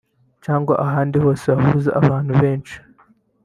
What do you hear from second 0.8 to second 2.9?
ahandi hose hahuza abantu benshi